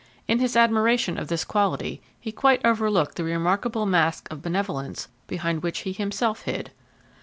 [0.27, 5.61] In his admiration of this quality he quite overlooked the remarkable mask of benevolence behind
[5.61, 6.71] which he himself hid.